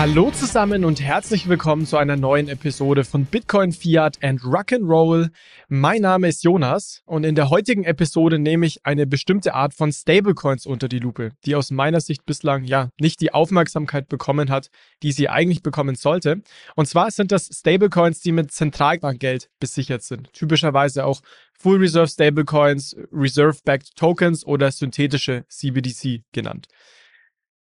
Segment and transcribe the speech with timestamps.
[0.00, 5.28] Hallo zusammen und herzlich willkommen zu einer neuen Episode von Bitcoin, Fiat and Rock'n'Roll.
[5.68, 9.92] Mein Name ist Jonas und in der heutigen Episode nehme ich eine bestimmte Art von
[9.92, 14.70] Stablecoins unter die Lupe, die aus meiner Sicht bislang ja nicht die Aufmerksamkeit bekommen hat,
[15.02, 16.40] die sie eigentlich bekommen sollte.
[16.76, 20.32] Und zwar sind das Stablecoins, die mit Zentralbankgeld besichert sind.
[20.32, 21.20] Typischerweise auch
[21.58, 26.68] Full Reserve Stablecoins, Reserve-Backed Tokens oder synthetische CBDC genannt.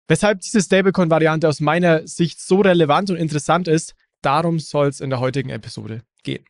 [0.08, 5.10] Weshalb diese Stablecoin-Variante aus meiner Sicht so relevant und interessant ist, darum soll es in
[5.10, 6.44] der heutigen Episode gehen.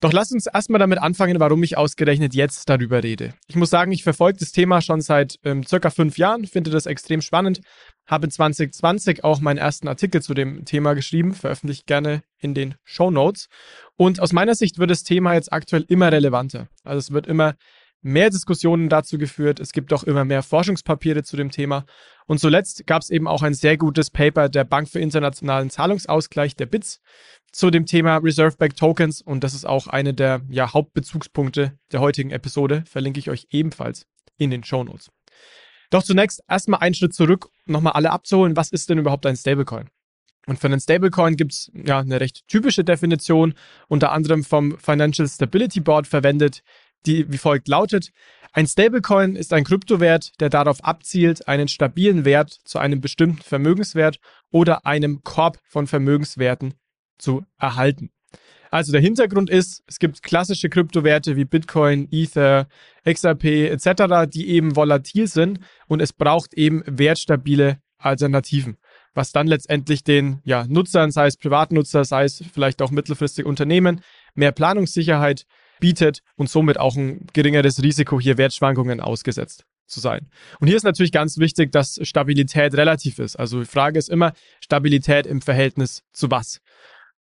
[0.00, 3.34] Doch lasst uns erstmal damit anfangen, warum ich ausgerechnet jetzt darüber rede.
[3.48, 6.86] Ich muss sagen, ich verfolge das Thema schon seit ähm, circa fünf Jahren, finde das
[6.86, 7.60] extrem spannend,
[8.06, 13.10] habe 2020 auch meinen ersten Artikel zu dem Thema geschrieben, veröffentlicht gerne in den Show
[13.10, 13.48] Notes.
[13.96, 16.68] Und aus meiner Sicht wird das Thema jetzt aktuell immer relevanter.
[16.82, 17.54] Also es wird immer
[18.00, 19.60] mehr Diskussionen dazu geführt.
[19.60, 21.84] Es gibt auch immer mehr Forschungspapiere zu dem Thema.
[22.30, 26.54] Und zuletzt gab es eben auch ein sehr gutes Paper der Bank für internationalen Zahlungsausgleich,
[26.54, 27.00] der BITS,
[27.50, 29.20] zu dem Thema Reserve-Backed Tokens.
[29.20, 32.84] Und das ist auch eine der ja, Hauptbezugspunkte der heutigen Episode.
[32.86, 35.10] Verlinke ich euch ebenfalls in den Show Notes.
[35.90, 38.54] Doch zunächst erstmal einen Schritt zurück, nochmal alle abzuholen.
[38.54, 39.90] Was ist denn überhaupt ein Stablecoin?
[40.46, 43.54] Und für einen Stablecoin gibt es ja eine recht typische Definition,
[43.88, 46.62] unter anderem vom Financial Stability Board verwendet,
[47.06, 48.10] die wie folgt lautet.
[48.52, 54.18] Ein Stablecoin ist ein Kryptowert, der darauf abzielt, einen stabilen Wert zu einem bestimmten Vermögenswert
[54.50, 56.74] oder einem Korb von Vermögenswerten
[57.18, 58.10] zu erhalten.
[58.70, 62.68] Also der Hintergrund ist, es gibt klassische Kryptowerte wie Bitcoin, Ether,
[63.04, 68.78] XRP etc., die eben volatil sind und es braucht eben wertstabile Alternativen,
[69.12, 74.02] was dann letztendlich den ja, Nutzern, sei es Privatnutzer, sei es vielleicht auch mittelfristig Unternehmen,
[74.34, 75.46] mehr Planungssicherheit
[75.80, 80.28] bietet und somit auch ein geringeres Risiko, hier Wertschwankungen ausgesetzt zu sein.
[80.60, 83.36] Und hier ist natürlich ganz wichtig, dass Stabilität relativ ist.
[83.36, 86.60] Also die Frage ist immer Stabilität im Verhältnis zu was.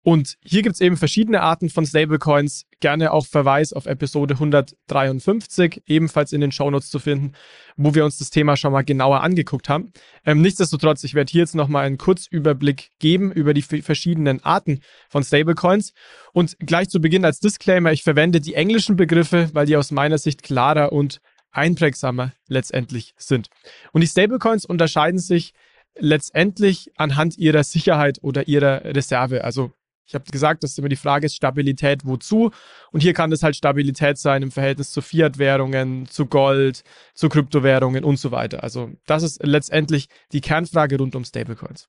[0.05, 2.67] Und hier gibt es eben verschiedene Arten von Stablecoins.
[2.81, 7.33] Gerne auch Verweis auf Episode 153, ebenfalls in den Shownotes zu finden,
[7.79, 9.95] wo wir uns das Thema schon mal genauer angeguckt haben.
[10.27, 15.25] Ähm, nichtsdestotrotz, ich werde hier jetzt nochmal einen Kurzüberblick geben über die verschiedenen Arten von
[15.25, 15.95] Stablecoins.
[16.35, 20.19] Und gleich zu Beginn als Disclaimer, ich verwende die englischen Begriffe, weil die aus meiner
[20.19, 23.49] Sicht klarer und einprägsamer letztendlich sind.
[23.93, 25.55] Und die Stablecoins unterscheiden sich
[25.99, 29.45] letztendlich anhand ihrer Sicherheit oder ihrer Reserve.
[29.45, 29.73] Also
[30.07, 32.51] ich habe gesagt, dass immer die Frage ist, Stabilität wozu?
[32.93, 36.83] Und hier kann das halt Stabilität sein im Verhältnis zu Fiat-Währungen, zu Gold,
[37.15, 38.63] zu Kryptowährungen und so weiter.
[38.63, 41.89] Also das ist letztendlich die Kernfrage rund um Stablecoins.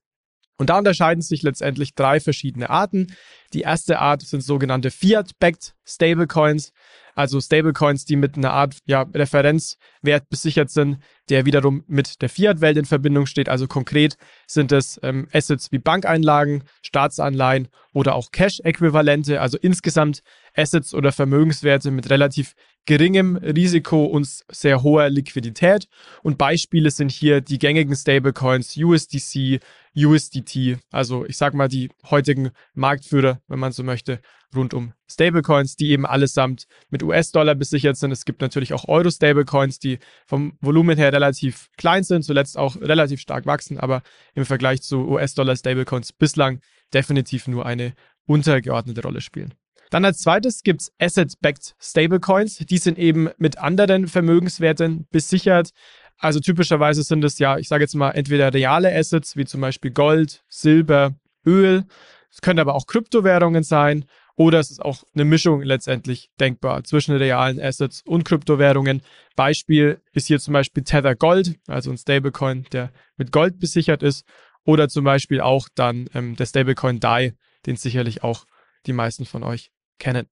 [0.58, 3.08] Und da unterscheiden sich letztendlich drei verschiedene Arten.
[3.54, 6.72] Die erste Art sind sogenannte Fiat-backed Stablecoins,
[7.16, 11.00] also Stablecoins, die mit einer Art ja, Referenzwert besichert sind,
[11.30, 13.48] der wiederum mit der Fiat-Welt in Verbindung steht.
[13.48, 14.18] Also konkret
[14.48, 20.22] sind es ähm, Assets wie Bankeinlagen, Staatsanleihen oder auch Cash-Äquivalente, also insgesamt
[20.54, 22.54] Assets oder Vermögenswerte mit relativ
[22.86, 25.88] geringem Risiko und sehr hoher Liquidität.
[26.22, 29.60] Und Beispiele sind hier die gängigen Stablecoins USDC,
[29.96, 34.20] USDT, also ich sag mal die heutigen Marktführer, wenn man so möchte,
[34.56, 38.12] rund um Stablecoins, die eben allesamt mit US-Dollar besichert sind.
[38.12, 43.20] Es gibt natürlich auch Euro-Stablecoins, die vom Volumen her relativ klein sind, zuletzt auch relativ
[43.20, 44.02] stark wachsen, aber
[44.34, 46.60] im Vergleich zu US-Dollar-Stablecoins bislang
[46.94, 47.94] definitiv nur eine
[48.26, 49.54] untergeordnete Rolle spielen.
[49.92, 52.58] Dann als zweites gibt's Asset-Backed Stablecoins.
[52.58, 55.70] Die sind eben mit anderen Vermögenswerten besichert.
[56.18, 59.92] Also typischerweise sind es ja, ich sage jetzt mal, entweder reale Assets, wie zum Beispiel
[59.92, 61.16] Gold, Silber,
[61.46, 61.84] Öl.
[62.32, 64.06] Es können aber auch Kryptowährungen sein
[64.36, 69.02] oder es ist auch eine Mischung letztendlich denkbar zwischen realen Assets und Kryptowährungen.
[69.36, 74.26] Beispiel ist hier zum Beispiel Tether Gold, also ein Stablecoin, der mit Gold besichert ist.
[74.66, 77.36] Oder zum Beispiel auch dann ähm, der Stablecoin DAI,
[77.66, 78.46] den sicherlich auch
[78.88, 80.28] die meisten von euch kennen.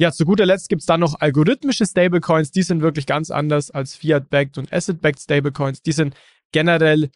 [0.00, 2.52] Ja, zu guter Letzt gibt's dann noch algorithmische Stablecoins.
[2.52, 5.82] Die sind wirklich ganz anders als Fiat-backed und Asset-backed Stablecoins.
[5.82, 6.14] Die sind
[6.52, 7.10] generell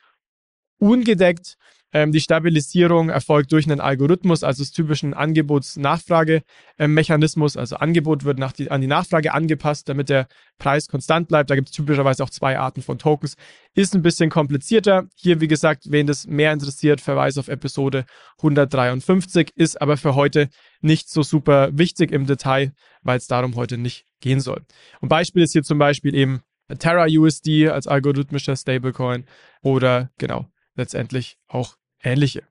[0.79, 1.57] ungedeckt.
[1.93, 7.59] Ähm, die Stabilisierung erfolgt durch einen Algorithmus, also des typischen Angebots-Nachfrage-Mechanismus.
[7.59, 10.29] Also Angebot wird die, an die Nachfrage angepasst, damit der
[10.59, 11.51] Preis konstant bleibt.
[11.51, 13.37] Da gibt es typischerweise auch zwei Arten von Tokens.
[13.75, 15.07] Ist ein bisschen komplizierter.
[15.17, 18.07] Hier, wie gesagt, wen das mehr interessiert, Verweis auf Episode
[18.39, 20.49] 153, ist aber für heute
[20.81, 22.73] nicht so super wichtig im Detail,
[23.03, 24.63] weil es darum heute nicht gehen soll.
[25.01, 26.41] Und Beispiel ist hier zum Beispiel eben
[26.79, 29.27] Terra USD als algorithmischer Stablecoin
[29.63, 32.43] oder genau letztendlich auch ähnliche.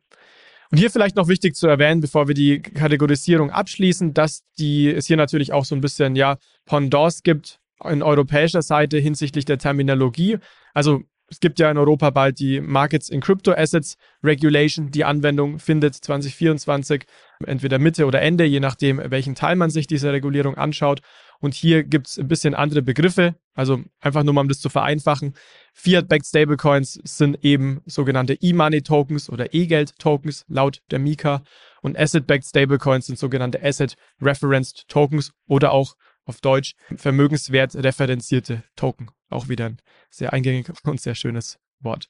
[0.72, 5.06] Und hier vielleicht noch wichtig zu erwähnen, bevor wir die Kategorisierung abschließen, dass die, es
[5.06, 10.38] hier natürlich auch so ein bisschen, ja, Pendants gibt in europäischer Seite hinsichtlich der Terminologie.
[10.74, 11.02] Also
[11.32, 14.92] Es gibt ja in Europa bald die Markets in Crypto Assets Regulation.
[14.92, 17.06] Die Anwendung findet 2024
[17.46, 21.00] entweder Mitte oder Ende, je nachdem, welchen Teil man sich dieser Regulierung anschaut.
[21.42, 23.36] Und hier gibt es ein bisschen andere Begriffe.
[23.54, 25.34] Also einfach nur mal, um das zu vereinfachen.
[25.74, 31.44] Fiat-backed Stablecoins sind eben sogenannte E-Money-Tokens oder E-Geld-Tokens laut der Mika.
[31.82, 35.96] Und Asset-backed Stablecoins sind sogenannte Asset-Referenced Tokens oder auch
[36.26, 39.10] auf Deutsch Vermögenswert referenzierte Token.
[39.30, 39.78] Auch wieder ein
[40.10, 42.08] sehr eingängiges und sehr schönes Wort.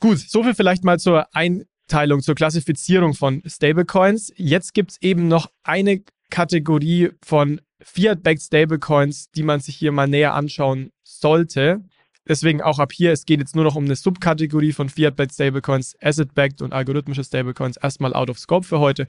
[0.00, 4.32] Gut, soviel vielleicht mal zur Einteilung, zur Klassifizierung von Stablecoins.
[4.36, 10.08] Jetzt gibt es eben noch eine Kategorie von Fiat-backed Stablecoins, die man sich hier mal
[10.08, 11.84] näher anschauen sollte.
[12.26, 15.94] Deswegen auch ab hier, es geht jetzt nur noch um eine Subkategorie von Fiat-backed Stablecoins,
[16.00, 19.06] Asset-backed und algorithmische Stablecoins, erstmal out of scope für heute.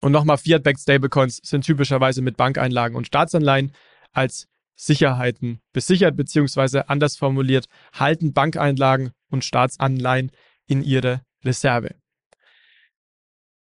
[0.00, 3.72] Und nochmal, Fiat-backed Stablecoins sind typischerweise mit Bankeinlagen und Staatsanleihen
[4.12, 10.30] als Sicherheiten besichert, beziehungsweise anders formuliert, halten Bankeinlagen und Staatsanleihen
[10.66, 11.96] in ihre Reserve.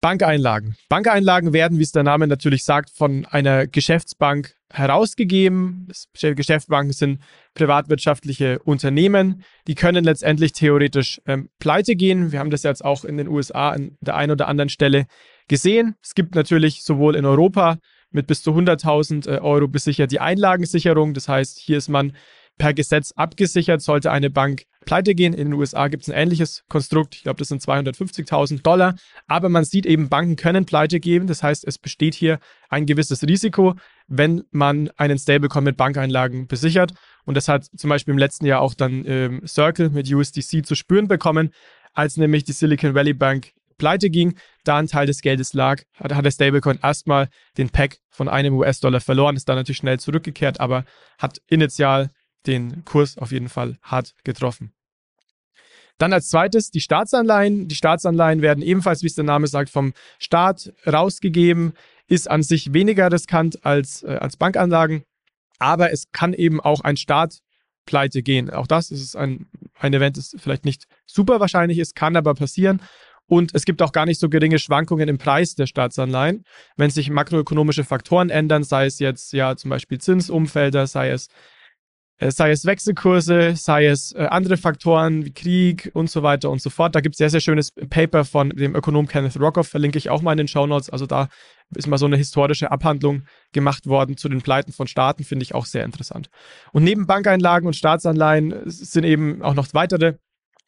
[0.00, 0.76] Bankeinlagen.
[0.88, 5.88] Bankeinlagen werden, wie es der Name natürlich sagt, von einer Geschäftsbank herausgegeben.
[6.20, 7.20] Geschäftsbanken sind
[7.54, 9.42] privatwirtschaftliche Unternehmen.
[9.66, 12.30] Die können letztendlich theoretisch ähm, pleite gehen.
[12.32, 15.06] Wir haben das jetzt auch in den USA an der einen oder anderen Stelle
[15.48, 15.96] gesehen.
[16.02, 17.78] Es gibt natürlich sowohl in Europa
[18.10, 21.14] mit bis zu 100.000 äh, Euro besichert die Einlagensicherung.
[21.14, 22.12] Das heißt, hier ist man
[22.58, 25.34] per Gesetz abgesichert, sollte eine Bank pleite gehen.
[25.34, 27.14] In den USA gibt es ein ähnliches Konstrukt.
[27.14, 28.96] Ich glaube, das sind 250.000 Dollar.
[29.26, 31.26] Aber man sieht eben, Banken können pleite geben.
[31.26, 32.38] Das heißt, es besteht hier
[32.68, 33.74] ein gewisses Risiko,
[34.06, 36.94] wenn man einen Stablecoin mit Bankeinlagen besichert.
[37.24, 40.74] Und das hat zum Beispiel im letzten Jahr auch dann ähm, Circle mit USDC zu
[40.74, 41.50] spüren bekommen,
[41.92, 46.14] als nämlich die Silicon Valley Bank pleite ging, da ein Teil des Geldes lag, hat,
[46.14, 50.60] hat der Stablecoin erstmal den Pack von einem US-Dollar verloren, ist dann natürlich schnell zurückgekehrt,
[50.60, 50.84] aber
[51.18, 52.10] hat initial
[52.48, 54.72] den Kurs auf jeden Fall hart getroffen.
[55.98, 57.68] Dann als zweites die Staatsanleihen.
[57.68, 61.72] Die Staatsanleihen werden ebenfalls, wie es der Name sagt, vom Staat rausgegeben,
[62.06, 65.04] ist an sich weniger riskant als, äh, als Bankanlagen,
[65.58, 67.40] aber es kann eben auch ein Staat
[67.84, 68.50] pleite gehen.
[68.50, 69.46] Auch das ist ein,
[69.78, 72.80] ein Event, das vielleicht nicht super wahrscheinlich ist, kann aber passieren.
[73.26, 76.44] Und es gibt auch gar nicht so geringe Schwankungen im Preis der Staatsanleihen.
[76.76, 81.28] Wenn sich makroökonomische Faktoren ändern, sei es jetzt ja zum Beispiel Zinsumfelder, sei es
[82.20, 86.68] sei es Wechselkurse, sei es äh, andere Faktoren wie Krieg und so weiter und so
[86.68, 86.94] fort.
[86.94, 90.20] Da gibt es sehr, sehr schönes Paper von dem Ökonom Kenneth Rockoff, verlinke ich auch
[90.20, 90.90] mal in den Show Notes.
[90.90, 91.28] Also da
[91.74, 93.22] ist mal so eine historische Abhandlung
[93.52, 96.28] gemacht worden zu den Pleiten von Staaten, finde ich auch sehr interessant.
[96.72, 100.14] Und neben Bankeinlagen und Staatsanleihen sind eben auch noch weitere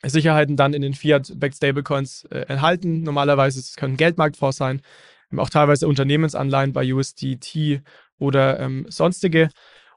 [0.05, 3.03] Sicherheiten dann in den Fiat-Backed Stablecoins äh, enthalten.
[3.03, 4.83] Normalerweise können Geldmarktfonds sein,
[5.37, 7.83] auch teilweise Unternehmensanleihen bei USDT
[8.19, 9.49] oder ähm, sonstige.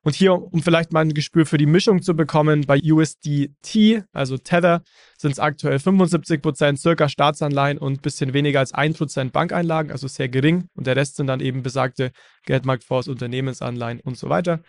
[0.05, 4.37] Und hier, um vielleicht mal ein Gespür für die Mischung zu bekommen, bei USDT, also
[4.37, 4.83] Tether,
[5.17, 10.27] sind es aktuell 75% circa Staatsanleihen und ein bisschen weniger als 1% Bankeinlagen, also sehr
[10.27, 10.67] gering.
[10.75, 12.11] Und der Rest sind dann eben besagte
[12.45, 14.59] Geldmarktfonds, Unternehmensanleihen und so weiter.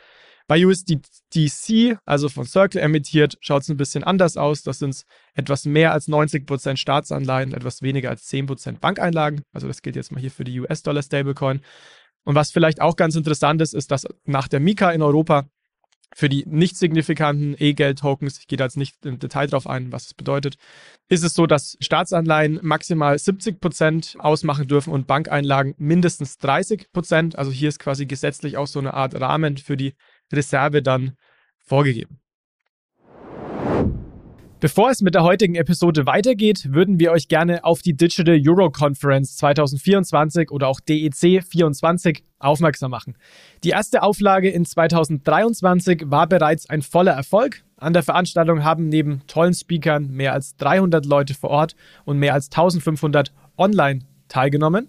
[0.46, 4.62] Bei USDC, also von Circle emittiert, schaut es ein bisschen anders aus.
[4.62, 9.42] Das sind etwas mehr als 90% Staatsanleihen, etwas weniger als 10% Bankeinlagen.
[9.52, 11.60] Also das gilt jetzt mal hier für die US-Dollar Stablecoin.
[12.24, 15.46] Und was vielleicht auch ganz interessant ist, ist, dass nach der Mika in Europa
[16.14, 20.06] für die nicht signifikanten E-Geld-Tokens, ich gehe da jetzt nicht im Detail drauf ein, was
[20.06, 20.56] es bedeutet,
[21.08, 27.36] ist es so, dass Staatsanleihen maximal 70 Prozent ausmachen dürfen und Bankeinlagen mindestens 30 Prozent.
[27.36, 29.94] Also hier ist quasi gesetzlich auch so eine Art Rahmen für die
[30.32, 31.16] Reserve dann
[31.58, 32.20] vorgegeben.
[34.64, 38.70] Bevor es mit der heutigen Episode weitergeht, würden wir euch gerne auf die Digital Euro
[38.70, 43.14] Conference 2024 oder auch DEC 24 aufmerksam machen.
[43.62, 47.62] Die erste Auflage in 2023 war bereits ein voller Erfolg.
[47.76, 52.32] An der Veranstaltung haben neben tollen Speakern mehr als 300 Leute vor Ort und mehr
[52.32, 54.88] als 1500 online teilgenommen.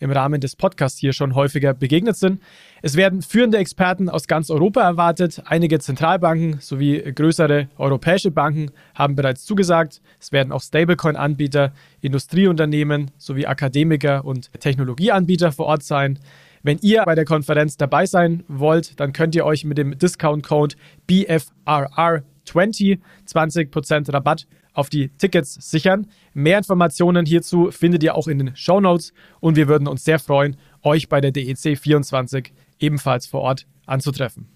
[0.00, 2.40] im Rahmen des Podcasts hier schon häufiger begegnet sind.
[2.82, 5.42] Es werden führende Experten aus ganz Europa erwartet.
[5.44, 10.00] Einige Zentralbanken sowie größere europäische Banken haben bereits zugesagt.
[10.20, 16.18] Es werden auch Stablecoin-Anbieter, Industrieunternehmen sowie Akademiker und Technologieanbieter vor Ort sein.
[16.62, 20.74] Wenn ihr bei der Konferenz dabei sein wollt, dann könnt ihr euch mit dem Discount-Code
[21.08, 24.46] BFRR20 20% Rabatt
[24.78, 26.06] auf die Tickets sichern.
[26.34, 30.20] Mehr Informationen hierzu findet ihr auch in den Show Notes und wir würden uns sehr
[30.20, 34.48] freuen, euch bei der DEC 24 ebenfalls vor Ort anzutreffen.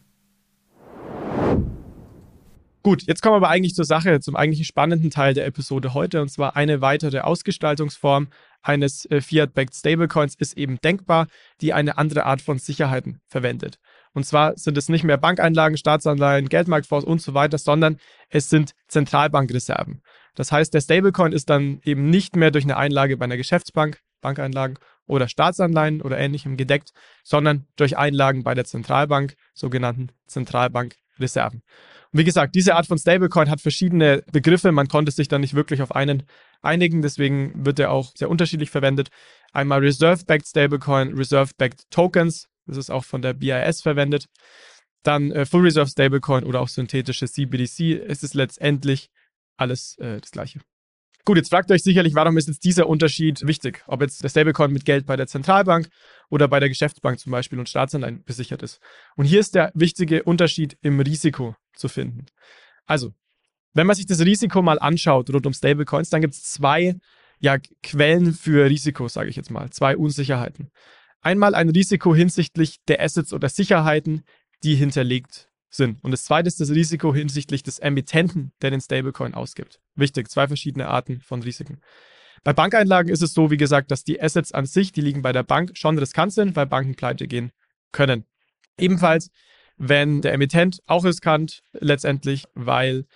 [2.85, 6.21] Gut, jetzt kommen wir aber eigentlich zur Sache, zum eigentlichen spannenden Teil der Episode heute,
[6.21, 8.29] und zwar eine weitere Ausgestaltungsform
[8.63, 11.27] eines äh, Fiat-backed Stablecoins ist eben denkbar,
[11.61, 13.79] die eine andere Art von Sicherheiten verwendet.
[14.15, 17.99] Und zwar sind es nicht mehr Bankeinlagen, Staatsanleihen, Geldmarktfonds und so weiter, sondern
[18.29, 20.03] es sind Zentralbankreserven.
[20.35, 24.01] Das heißt, der Stablecoin ist dann eben nicht mehr durch eine Einlage bei einer Geschäftsbank,
[24.21, 31.63] Bankeinlagen oder Staatsanleihen oder ähnlichem gedeckt, sondern durch Einlagen bei der Zentralbank, sogenannten Zentralbankreserven
[32.13, 34.71] wie gesagt, diese Art von Stablecoin hat verschiedene Begriffe.
[34.71, 36.25] Man konnte sich da nicht wirklich auf einen
[36.61, 39.09] einigen, deswegen wird er auch sehr unterschiedlich verwendet.
[39.53, 44.27] Einmal Reserve-Backed Stablecoin, Reserve-Backed Tokens, das ist auch von der BIS verwendet.
[45.03, 48.05] Dann äh, Full Reserve Stablecoin oder auch synthetische CBDC.
[48.07, 49.09] Es ist letztendlich
[49.63, 50.61] alles äh, das gleiche.
[51.25, 53.85] Gut, jetzt fragt ihr euch sicherlich, warum ist jetzt dieser Unterschied wichtig?
[53.87, 55.89] Ob jetzt der Stablecoin mit Geld bei der Zentralbank
[56.31, 58.81] oder bei der Geschäftsbank zum Beispiel und Staatsanleihen besichert ist.
[59.15, 62.27] Und hier ist der wichtige Unterschied im Risiko zu finden.
[62.87, 63.13] Also,
[63.73, 66.97] wenn man sich das Risiko mal anschaut rund um Stablecoins, dann gibt es zwei
[67.39, 70.71] ja, Quellen für Risiko, sage ich jetzt mal, zwei Unsicherheiten.
[71.21, 74.25] Einmal ein Risiko hinsichtlich der Assets oder Sicherheiten,
[74.65, 76.03] die hinterlegt sind.
[76.05, 79.81] Und das zweite ist das Risiko hinsichtlich des Emittenten, der den Stablecoin ausgibt.
[79.95, 81.81] Wichtig, zwei verschiedene Arten von Risiken.
[82.45, 85.33] Bei Bankeinlagen ist es so, wie gesagt, dass die Assets an sich, die liegen bei
[85.33, 87.53] der Bank, schon riskant sind, weil Banken pleite gehen
[87.93, 88.25] können.
[88.79, 89.31] Ebenfalls,
[89.77, 93.07] wenn der Emittent auch riskant, letztendlich, weil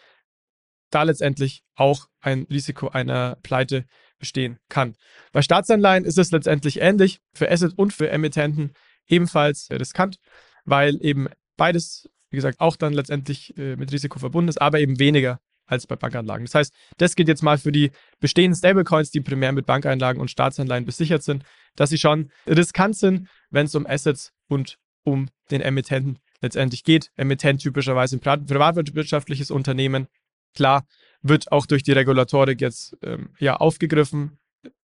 [0.91, 3.87] da letztendlich auch ein Risiko einer Pleite
[4.19, 4.97] bestehen kann.
[5.33, 8.73] Bei Staatsanleihen ist es letztendlich ähnlich, für Asset und für Emittenten
[9.09, 10.19] ebenfalls riskant,
[10.65, 14.99] weil eben beides wie gesagt, auch dann letztendlich äh, mit Risiko verbunden ist, aber eben
[14.99, 16.45] weniger als bei Bankanlagen.
[16.45, 20.31] Das heißt, das geht jetzt mal für die bestehenden Stablecoins, die primär mit Bankeinlagen und
[20.31, 21.45] Staatsanleihen besichert sind,
[21.77, 27.11] dass sie schon riskant sind, wenn es um Assets und um den Emittenten letztendlich geht.
[27.17, 30.09] Emittent typischerweise ein privatwirtschaftliches Unternehmen.
[30.55, 30.87] Klar,
[31.23, 34.39] wird auch durch die Regulatorik jetzt ähm, ja aufgegriffen,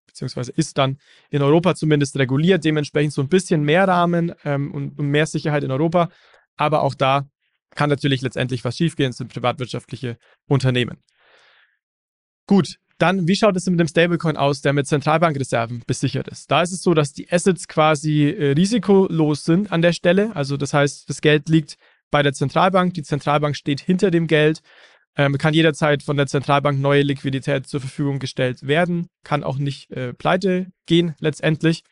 [0.06, 0.96] beziehungsweise ist dann
[1.28, 5.64] in Europa zumindest reguliert, dementsprechend so ein bisschen mehr Rahmen ähm, und, und mehr Sicherheit
[5.64, 6.08] in Europa.
[6.56, 7.28] Aber auch da
[7.74, 10.98] kann natürlich letztendlich was schiefgehen, sind privatwirtschaftliche Unternehmen.
[12.46, 16.50] Gut, dann, wie schaut es mit dem Stablecoin aus, der mit Zentralbankreserven besichert ist?
[16.50, 20.34] Da ist es so, dass die Assets quasi äh, risikolos sind an der Stelle.
[20.36, 21.78] Also das heißt, das Geld liegt
[22.10, 24.60] bei der Zentralbank, die Zentralbank steht hinter dem Geld,
[25.16, 29.90] ähm, kann jederzeit von der Zentralbank neue Liquidität zur Verfügung gestellt werden, kann auch nicht
[29.90, 31.82] äh, pleite gehen letztendlich.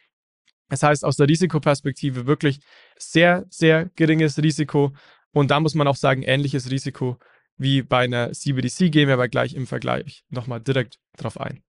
[0.68, 2.60] Das heißt, aus der Risikoperspektive wirklich
[2.96, 4.92] sehr, sehr geringes Risiko.
[5.32, 7.18] Und da muss man auch sagen, ähnliches Risiko
[7.56, 11.62] wie bei einer CBDC gehen wir aber gleich im Vergleich nochmal direkt drauf ein.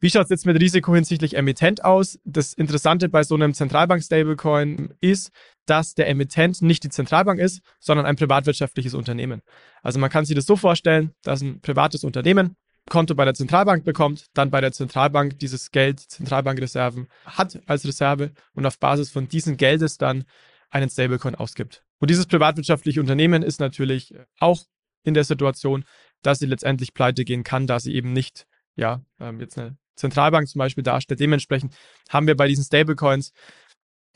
[0.00, 2.20] Wie schaut es jetzt mit Risiko hinsichtlich Emittent aus?
[2.24, 5.32] Das Interessante bei so einem Zentralbank-Stablecoin ist,
[5.66, 9.42] dass der Emittent nicht die Zentralbank ist, sondern ein privatwirtschaftliches Unternehmen.
[9.82, 12.56] Also man kann sich das so vorstellen, dass ein privates Unternehmen
[12.88, 18.32] Konto bei der Zentralbank bekommt, dann bei der Zentralbank dieses Geld, Zentralbankreserven hat als Reserve
[18.54, 20.24] und auf Basis von diesem Geldes dann
[20.70, 21.84] einen Stablecoin ausgibt.
[21.98, 24.62] Und dieses privatwirtschaftliche Unternehmen ist natürlich auch
[25.04, 25.84] in der Situation,
[26.22, 30.48] dass sie letztendlich pleite gehen kann, da sie eben nicht, ja, ähm, jetzt eine Zentralbank
[30.48, 31.20] zum Beispiel darstellt.
[31.20, 31.74] Dementsprechend
[32.08, 33.32] haben wir bei diesen Stablecoins,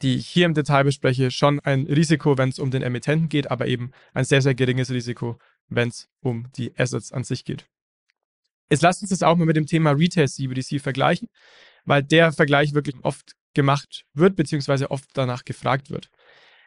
[0.03, 3.51] die ich hier im Detail bespreche, schon ein Risiko, wenn es um den Emittenten geht,
[3.51, 7.67] aber eben ein sehr, sehr geringes Risiko, wenn es um die Assets an sich geht.
[8.71, 11.29] Jetzt lasst uns das auch mal mit dem Thema Retail CBDC vergleichen,
[11.85, 16.09] weil der Vergleich wirklich oft gemacht wird, beziehungsweise oft danach gefragt wird.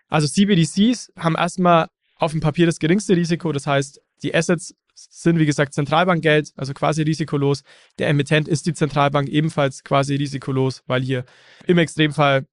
[0.10, 5.40] Also CBDCs haben erstmal auf dem Papier das geringste Risiko, das heißt, die Assets sind
[5.40, 7.64] wie gesagt Zentralbankgeld, also quasi risikolos.
[8.00, 11.26] Der Emittent ist die Zentralbank ebenfalls quasi risikolos, weil hier
[11.68, 12.46] im Extremfall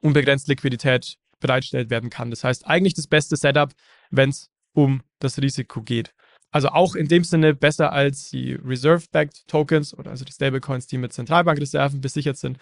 [0.00, 2.30] unbegrenzt Liquidität bereitgestellt werden kann.
[2.30, 3.72] Das heißt, eigentlich das beste Setup,
[4.10, 6.12] wenn es um das Risiko geht.
[6.50, 10.96] Also auch in dem Sinne besser als die Reserve-Backed Tokens oder also die Stablecoins, die
[10.96, 12.58] mit Zentralbankreserven besichert sind,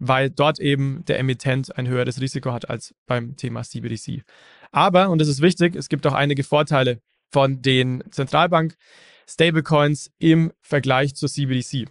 [0.00, 4.24] weil dort eben der Emittent ein höheres Risiko hat als beim Thema CBDC.
[4.72, 11.14] Aber, und das ist wichtig, es gibt auch einige Vorteile von den Zentralbank-Stablecoins im Vergleich
[11.14, 11.86] zur CBDC.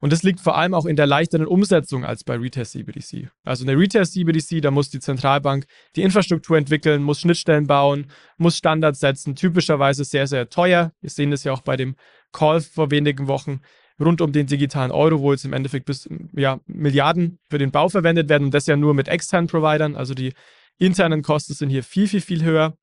[0.00, 3.30] Und das liegt vor allem auch in der leichteren Umsetzung als bei Retail CBDC.
[3.44, 5.64] Also in der Retail CBDC, da muss die Zentralbank
[5.94, 10.92] die Infrastruktur entwickeln, muss Schnittstellen bauen, muss Standards setzen, typischerweise sehr, sehr teuer.
[11.00, 11.94] Wir sehen das ja auch bei dem
[12.32, 13.60] Call vor wenigen Wochen
[14.02, 17.88] rund um den digitalen Euro, wo jetzt im Endeffekt bis ja, Milliarden für den Bau
[17.88, 19.96] verwendet werden und das ja nur mit externen Providern.
[19.96, 20.32] Also die
[20.78, 22.76] internen Kosten sind hier viel, viel, viel höher.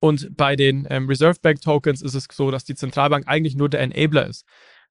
[0.00, 3.80] Und bei den ähm, Reserve-Backed Tokens ist es so, dass die Zentralbank eigentlich nur der
[3.80, 4.44] Enabler ist.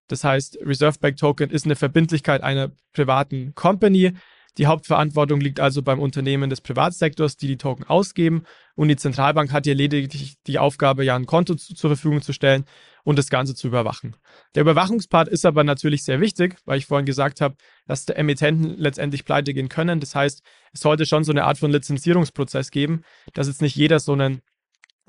[0.08, 4.14] Das heißt, Reserve Back Token ist eine Verbindlichkeit einer privaten Company,
[4.58, 8.44] Die Hauptverantwortung liegt also beim Unternehmen des Privatsektors, die die Token ausgeben.
[8.76, 12.34] Und die Zentralbank hat hier lediglich die Aufgabe, ja ein Konto zu, zur Verfügung zu
[12.34, 12.66] stellen
[13.04, 14.18] und das Ganze zu überwachen.
[14.56, 17.56] Der Überwachungspart ist aber natürlich sehr wichtig, weil ich vorhin gesagt habe,
[17.88, 20.02] dass der Emittenten letztendlich pleite gehen können.
[20.02, 20.42] Das heißt,
[20.74, 23.04] es sollte schon so eine Art von Lizenzierungsprozess geben,
[23.34, 24.42] dass jetzt nicht jeder so einen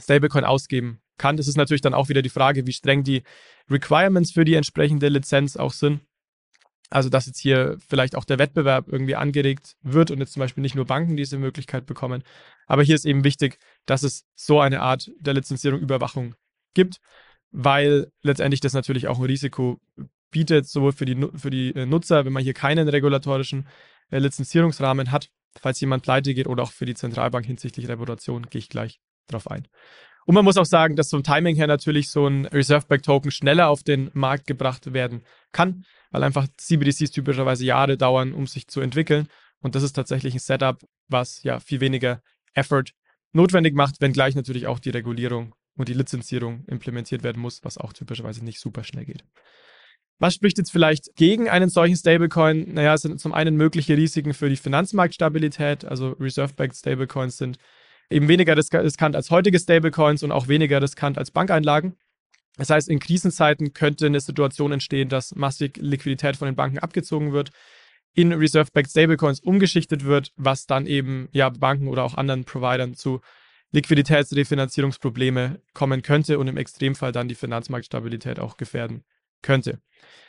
[0.00, 1.36] Stablecoin ausgeben kann.
[1.36, 3.22] Das ist natürlich dann auch wieder die Frage, wie streng die
[3.68, 6.00] Requirements für die entsprechende Lizenz auch sind.
[6.92, 10.60] Also, dass jetzt hier vielleicht auch der Wettbewerb irgendwie angeregt wird und jetzt zum Beispiel
[10.60, 12.22] nicht nur Banken diese Möglichkeit bekommen.
[12.66, 16.34] Aber hier ist eben wichtig, dass es so eine Art der Lizenzierung, Überwachung
[16.74, 17.00] gibt,
[17.50, 19.80] weil letztendlich das natürlich auch ein Risiko
[20.30, 23.66] bietet, sowohl für die, für die äh, Nutzer, wenn man hier keinen regulatorischen
[24.10, 25.30] äh, Lizenzierungsrahmen hat,
[25.60, 29.50] falls jemand pleite geht, oder auch für die Zentralbank hinsichtlich Reputation, gehe ich gleich drauf
[29.50, 29.66] ein.
[30.26, 33.82] Und man muss auch sagen, dass vom Timing her natürlich so ein Reserve-Back-Token schneller auf
[33.82, 39.28] den Markt gebracht werden kann, weil einfach CBDCs typischerweise Jahre dauern, um sich zu entwickeln.
[39.60, 42.22] Und das ist tatsächlich ein Setup, was ja viel weniger
[42.54, 42.84] Effort
[43.32, 47.92] notwendig macht, wenngleich natürlich auch die Regulierung und die Lizenzierung implementiert werden muss, was auch
[47.92, 49.24] typischerweise nicht super schnell geht.
[50.18, 52.74] Was spricht jetzt vielleicht gegen einen solchen Stablecoin?
[52.74, 57.58] Naja, es sind zum einen mögliche Risiken für die Finanzmarktstabilität, also Reserve-Backed Stablecoins sind
[58.12, 61.96] eben weniger riskant als heutige Stablecoins und auch weniger riskant als Bankeinlagen.
[62.56, 67.32] Das heißt, in Krisenzeiten könnte eine Situation entstehen, dass massig Liquidität von den Banken abgezogen
[67.32, 67.50] wird,
[68.14, 73.20] in Reserve-Backed Stablecoins umgeschichtet wird, was dann eben ja Banken oder auch anderen Providern zu
[73.70, 79.02] Liquiditätsrefinanzierungsprobleme kommen könnte und im Extremfall dann die Finanzmarktstabilität auch gefährden
[79.40, 79.80] könnte.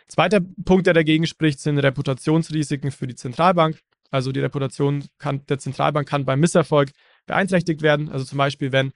[0.08, 3.80] Zweiter Punkt, der dagegen spricht, sind Reputationsrisiken für die Zentralbank.
[4.12, 6.92] Also die Reputation kann, der Zentralbank kann beim Misserfolg
[7.26, 8.10] beeinträchtigt werden.
[8.10, 8.92] Also zum Beispiel, wenn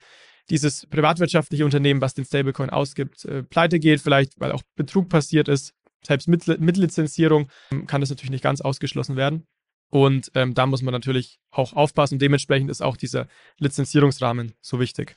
[0.50, 5.48] dieses privatwirtschaftliche Unternehmen, was den Stablecoin ausgibt, äh, pleite geht, vielleicht weil auch Betrug passiert
[5.48, 5.74] ist,
[6.06, 9.46] selbst mit, mit Lizenzierung ähm, kann das natürlich nicht ganz ausgeschlossen werden.
[9.90, 12.14] Und ähm, da muss man natürlich auch aufpassen.
[12.14, 13.26] Und dementsprechend ist auch dieser
[13.58, 15.16] Lizenzierungsrahmen so wichtig.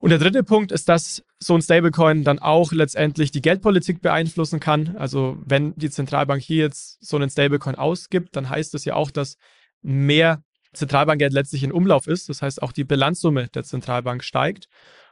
[0.00, 4.60] Und der dritte Punkt ist, dass so ein Stablecoin dann auch letztendlich die Geldpolitik beeinflussen
[4.60, 4.96] kann.
[4.96, 9.10] Also wenn die Zentralbank hier jetzt so einen Stablecoin ausgibt, dann heißt das ja auch,
[9.10, 9.36] dass
[9.82, 12.28] mehr Zentralbankgeld letztlich in Umlauf ist.
[12.28, 14.68] Das heißt, auch die Bilanzsumme der Zentralbank steigt.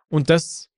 [0.08, 0.70] Und das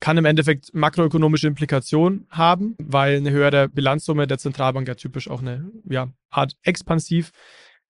[0.00, 5.40] kann im Endeffekt makroökonomische Implikationen haben, weil eine höhere Bilanzsumme der Zentralbank ja typisch auch
[5.40, 7.32] eine ja, Art expansiv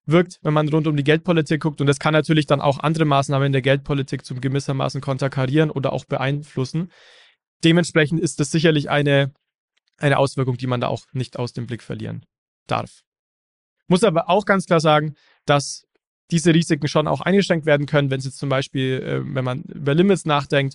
[0.06, 1.80] wirkt, wenn man rund um die Geldpolitik guckt.
[1.80, 5.92] Und das kann natürlich dann auch andere Maßnahmen in der Geldpolitik zum gewissermaßen konterkarieren oder
[5.92, 6.92] auch beeinflussen.
[7.64, 9.32] Dementsprechend ist das sicherlich eine,
[9.98, 12.24] eine Auswirkung, die man da auch nicht aus dem Blick verlieren
[12.68, 13.02] darf.
[13.88, 15.85] Muss aber auch ganz klar sagen, dass
[16.30, 19.94] diese Risiken schon auch eingeschränkt werden können, wenn es zum Beispiel, äh, wenn man über
[19.94, 20.74] Limits nachdenkt,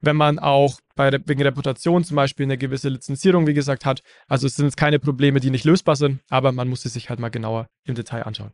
[0.00, 4.02] wenn man auch bei, wegen Reputation zum Beispiel eine gewisse Lizenzierung, wie gesagt, hat.
[4.28, 7.08] Also es sind jetzt keine Probleme, die nicht lösbar sind, aber man muss sie sich
[7.08, 8.52] halt mal genauer im Detail anschauen.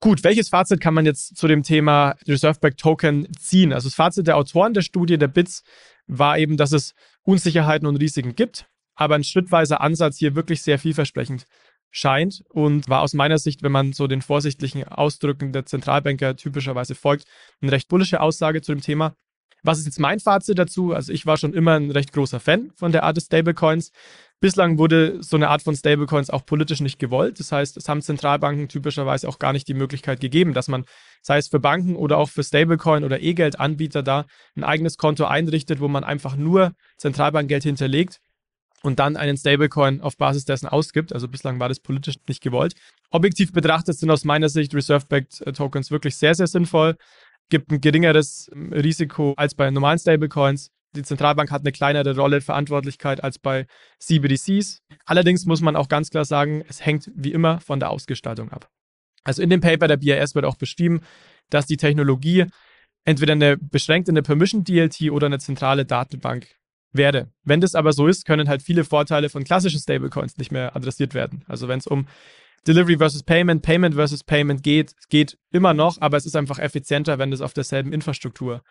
[0.00, 3.72] Gut, welches Fazit kann man jetzt zu dem Thema Reserve-Back Token ziehen?
[3.72, 5.62] Also das Fazit der Autoren der Studie der BITS
[6.06, 10.78] war eben, dass es Unsicherheiten und Risiken gibt, aber ein schrittweiser Ansatz hier wirklich sehr
[10.78, 11.46] vielversprechend
[11.90, 16.94] scheint und war aus meiner Sicht, wenn man so den vorsichtlichen Ausdrücken der Zentralbanker typischerweise
[16.94, 17.24] folgt,
[17.60, 19.14] eine recht bullische Aussage zu dem Thema.
[19.62, 20.92] Was ist jetzt mein Fazit dazu?
[20.92, 23.92] Also ich war schon immer ein recht großer Fan von der Art des Stablecoins.
[24.38, 27.40] Bislang wurde so eine Art von Stablecoins auch politisch nicht gewollt.
[27.40, 30.84] Das heißt, es haben Zentralbanken typischerweise auch gar nicht die Möglichkeit gegeben, dass man,
[31.22, 35.80] sei es für Banken oder auch für Stablecoin oder E-Geld-Anbieter da ein eigenes Konto einrichtet,
[35.80, 38.20] wo man einfach nur Zentralbankgeld hinterlegt
[38.84, 41.12] und dann einen Stablecoin auf Basis dessen ausgibt.
[41.14, 42.74] Also bislang war das politisch nicht gewollt.
[43.10, 46.96] Objektiv betrachtet sind aus meiner Sicht Reserve-Backed äh, Tokens wirklich sehr, sehr sinnvoll.
[47.48, 50.70] Gibt ein geringeres ähm, Risiko als bei normalen Stablecoins.
[50.94, 53.66] Die Zentralbank hat eine kleinere Rolle, Verantwortlichkeit als bei
[54.00, 54.82] CBDCs.
[55.06, 58.68] Allerdings muss man auch ganz klar sagen, es hängt wie immer von der Ausgestaltung ab.
[59.24, 61.00] Also in dem Paper der BIS wird auch beschrieben,
[61.48, 62.44] dass die Technologie
[63.06, 66.54] entweder eine beschränkte Permission DLT oder eine zentrale Datenbank
[66.94, 67.30] werde.
[67.44, 71.14] Wenn das aber so ist, können halt viele Vorteile von klassischen Stablecoins nicht mehr adressiert
[71.14, 71.44] werden.
[71.46, 72.06] Also wenn es um
[72.66, 77.18] Delivery versus Payment, Payment versus Payment geht, geht immer noch, aber es ist einfach effizienter,
[77.18, 78.62] wenn das auf derselben Infrastruktur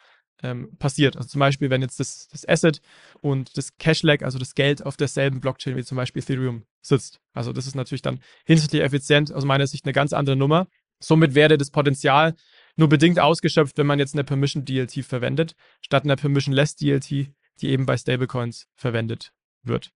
[0.42, 1.16] ähm, passiert.
[1.16, 2.82] Also zum Beispiel, wenn jetzt das, das Asset
[3.22, 7.20] und das Cash-Lag, also das Geld auf derselben Blockchain wie zum Beispiel Ethereum sitzt.
[7.34, 10.68] Also das ist natürlich dann hinsichtlich effizient aus meiner Sicht eine ganz andere Nummer.
[11.00, 12.34] Somit wäre das Potenzial
[12.76, 17.30] nur bedingt ausgeschöpft, wenn man jetzt eine Permission DLT verwendet, statt einer Permission Less DLT,
[17.62, 19.92] die eben bei Stablecoins verwendet wird.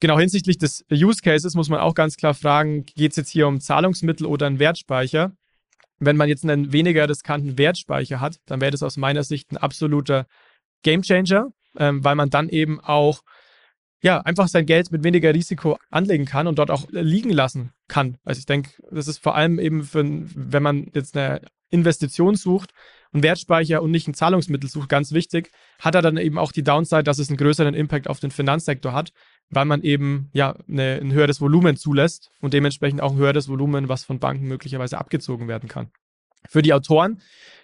[0.00, 3.48] Genau, hinsichtlich des Use Cases muss man auch ganz klar fragen, geht es jetzt hier
[3.48, 5.32] um Zahlungsmittel oder einen Wertspeicher?
[5.98, 9.56] Wenn man jetzt einen weniger riskanten Wertspeicher hat, dann wäre das aus meiner Sicht ein
[9.56, 10.26] absoluter
[10.82, 13.22] Gamechanger, ähm, weil man dann eben auch
[14.02, 18.18] ja, einfach sein Geld mit weniger Risiko anlegen kann und dort auch liegen lassen kann.
[18.24, 21.40] Also ich denke, das ist vor allem eben für, wenn man jetzt eine
[21.70, 22.72] Investition sucht,
[23.12, 26.62] einen Wertspeicher und nicht ein Zahlungsmittel sucht, ganz wichtig, hat er dann eben auch die
[26.62, 29.12] Downside, dass es einen größeren Impact auf den Finanzsektor hat,
[29.50, 33.88] weil man eben ja eine, ein höheres Volumen zulässt und dementsprechend auch ein höheres Volumen,
[33.88, 35.90] was von Banken möglicherweise abgezogen werden kann.
[36.48, 37.20] Für die Autoren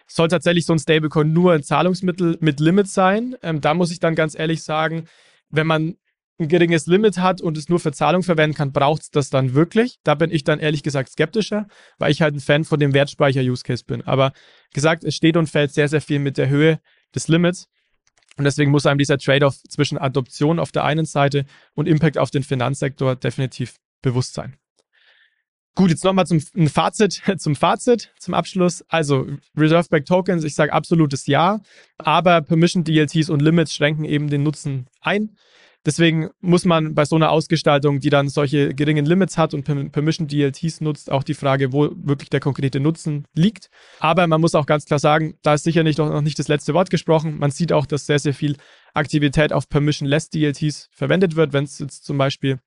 [0.06, 3.36] soll tatsächlich so ein Stablecoin nur ein Zahlungsmittel mit Limit sein.
[3.42, 5.06] Ähm, da muss ich dann ganz ehrlich sagen,
[5.48, 5.96] wenn man
[6.38, 9.54] ein geringes Limit hat und es nur für Zahlung verwenden kann, braucht es das dann
[9.54, 9.98] wirklich?
[10.02, 11.66] Da bin ich dann ehrlich gesagt skeptischer,
[11.98, 14.02] weil ich halt ein Fan von dem Wertspeicher-Use-Case bin.
[14.02, 14.32] Aber
[14.72, 16.80] gesagt, es steht und fällt sehr, sehr viel mit der Höhe
[17.14, 17.68] des Limits.
[18.36, 22.30] Und deswegen muss einem dieser Trade-off zwischen Adoption auf der einen Seite und Impact auf
[22.30, 24.56] den Finanzsektor definitiv bewusst sein.
[25.74, 28.84] Gut, jetzt nochmal zum Fazit, zum Fazit, zum Abschluss.
[28.88, 31.60] Also Reserve Back Tokens, ich sage absolutes Ja,
[31.98, 35.36] aber Permission DLTs und Limits schränken eben den Nutzen ein.
[35.84, 40.28] Deswegen muss man bei so einer Ausgestaltung, die dann solche geringen Limits hat und Permission
[40.28, 43.68] DLTs nutzt, auch die Frage, wo wirklich der konkrete Nutzen liegt.
[43.98, 46.72] Aber man muss auch ganz klar sagen, da ist sicher nicht, noch nicht das letzte
[46.72, 47.38] Wort gesprochen.
[47.38, 48.56] Man sieht auch, dass sehr, sehr viel
[48.94, 52.60] Aktivität auf Permission-less DLTs verwendet wird, wenn es jetzt zum Beispiel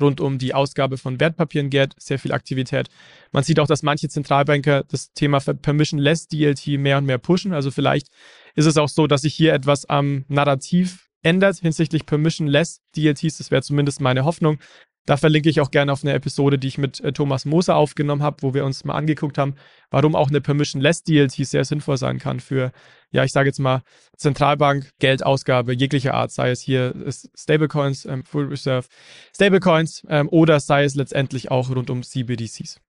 [0.00, 2.88] rund um die Ausgabe von Wertpapieren geht, sehr viel Aktivität.
[3.32, 7.52] Man sieht auch, dass manche Zentralbanker das Thema Permission-less DLT mehr und mehr pushen.
[7.52, 8.08] Also vielleicht
[8.54, 13.38] ist es auch so, dass sich hier etwas am Narrativ ändert hinsichtlich Permission-less DLTs.
[13.38, 14.58] Das wäre zumindest meine Hoffnung.
[15.06, 18.22] Da verlinke ich auch gerne auf eine Episode, die ich mit äh, Thomas Moser aufgenommen
[18.22, 19.54] habe, wo wir uns mal angeguckt haben,
[19.90, 22.72] warum auch eine Permission-less DLT sehr sinnvoll sein kann für,
[23.10, 23.82] ja, ich sage jetzt mal,
[24.16, 26.94] Zentralbank, Geldausgabe jeglicher Art, sei es hier
[27.34, 28.86] Stablecoins, ähm, Full Reserve
[29.34, 32.80] Stablecoins ähm, oder sei es letztendlich auch rund um CBDCs.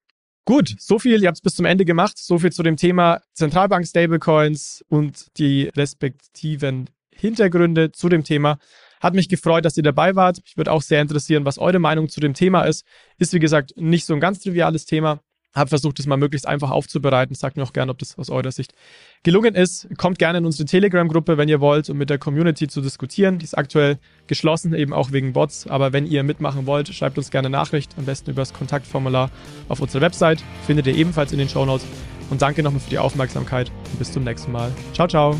[0.45, 2.19] Gut, so viel, ihr habt es bis zum Ende gemacht.
[2.19, 8.57] So viel zu dem Thema Zentralbank Stablecoins und die respektiven Hintergründe zu dem Thema.
[8.99, 10.39] Hat mich gefreut, dass ihr dabei wart.
[10.45, 12.85] Ich würde auch sehr interessieren, was eure Meinung zu dem Thema ist.
[13.17, 15.19] Ist, wie gesagt, nicht so ein ganz triviales Thema.
[15.55, 17.33] Habe versucht, es mal möglichst einfach aufzubereiten.
[17.33, 18.73] Sagt mir auch gerne, ob das aus eurer Sicht
[19.23, 19.87] gelungen ist.
[19.97, 23.39] Kommt gerne in unsere Telegram-Gruppe, wenn ihr wollt, um mit der Community zu diskutieren.
[23.39, 23.97] Die ist aktuell
[24.27, 25.65] geschlossen, eben auch wegen Bots.
[25.67, 27.97] Aber wenn ihr mitmachen wollt, schreibt uns gerne Nachricht.
[27.97, 29.31] Am besten über das Kontaktformular
[29.69, 30.43] auf unserer Website.
[30.67, 31.87] Findet ihr ebenfalls in den Show Notes.
[32.29, 34.71] Und danke nochmal für die Aufmerksamkeit und bis zum nächsten Mal.
[34.93, 35.39] Ciao, ciao.